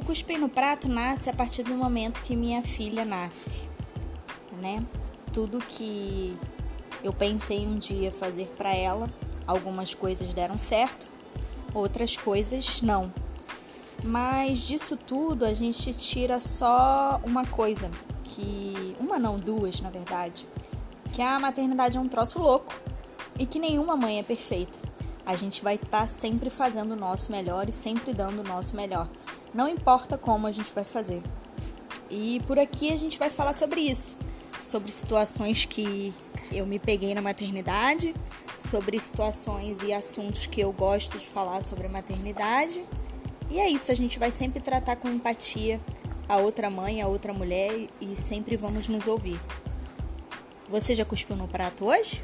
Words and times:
O 0.00 0.02
cuspir 0.02 0.40
no 0.40 0.48
prato 0.48 0.88
nasce 0.88 1.28
a 1.28 1.32
partir 1.34 1.62
do 1.62 1.74
momento 1.74 2.22
que 2.22 2.34
minha 2.34 2.62
filha 2.62 3.04
nasce, 3.04 3.60
né? 4.58 4.82
Tudo 5.30 5.58
que 5.58 6.34
eu 7.04 7.12
pensei 7.12 7.66
um 7.66 7.76
dia 7.76 8.10
fazer 8.10 8.46
para 8.56 8.74
ela, 8.74 9.10
algumas 9.46 9.92
coisas 9.92 10.32
deram 10.32 10.58
certo, 10.58 11.12
outras 11.74 12.16
coisas 12.16 12.80
não. 12.80 13.12
Mas 14.02 14.60
disso 14.60 14.96
tudo 14.96 15.44
a 15.44 15.52
gente 15.52 15.92
tira 15.92 16.40
só 16.40 17.20
uma 17.22 17.44
coisa, 17.44 17.90
que 18.24 18.96
uma 18.98 19.18
não, 19.18 19.36
duas, 19.36 19.82
na 19.82 19.90
verdade, 19.90 20.48
que 21.12 21.20
a 21.20 21.38
maternidade 21.38 21.98
é 21.98 22.00
um 22.00 22.08
troço 22.08 22.38
louco 22.38 22.74
e 23.38 23.44
que 23.44 23.58
nenhuma 23.58 23.96
mãe 23.96 24.18
é 24.18 24.22
perfeita. 24.22 24.78
A 25.30 25.36
gente 25.36 25.62
vai 25.62 25.76
estar 25.76 26.00
tá 26.00 26.06
sempre 26.08 26.50
fazendo 26.50 26.90
o 26.90 26.96
nosso 26.96 27.30
melhor 27.30 27.68
e 27.68 27.72
sempre 27.72 28.12
dando 28.12 28.40
o 28.40 28.42
nosso 28.42 28.74
melhor. 28.74 29.08
Não 29.54 29.68
importa 29.68 30.18
como 30.18 30.48
a 30.48 30.50
gente 30.50 30.72
vai 30.74 30.82
fazer. 30.82 31.22
E 32.10 32.42
por 32.48 32.58
aqui 32.58 32.92
a 32.92 32.96
gente 32.96 33.16
vai 33.16 33.30
falar 33.30 33.52
sobre 33.52 33.80
isso, 33.80 34.16
sobre 34.64 34.90
situações 34.90 35.64
que 35.64 36.12
eu 36.50 36.66
me 36.66 36.80
peguei 36.80 37.14
na 37.14 37.22
maternidade, 37.22 38.12
sobre 38.58 38.98
situações 38.98 39.80
e 39.84 39.92
assuntos 39.92 40.46
que 40.46 40.60
eu 40.60 40.72
gosto 40.72 41.16
de 41.16 41.28
falar 41.28 41.62
sobre 41.62 41.86
a 41.86 41.90
maternidade. 41.90 42.84
E 43.48 43.60
é 43.60 43.68
isso, 43.68 43.92
a 43.92 43.94
gente 43.94 44.18
vai 44.18 44.32
sempre 44.32 44.58
tratar 44.58 44.96
com 44.96 45.08
empatia 45.08 45.80
a 46.28 46.38
outra 46.38 46.68
mãe, 46.68 47.00
a 47.02 47.06
outra 47.06 47.32
mulher 47.32 47.86
e 48.00 48.16
sempre 48.16 48.56
vamos 48.56 48.88
nos 48.88 49.06
ouvir. 49.06 49.40
Você 50.68 50.92
já 50.92 51.04
cuspiu 51.04 51.36
no 51.36 51.46
prato 51.46 51.84
hoje? 51.84 52.20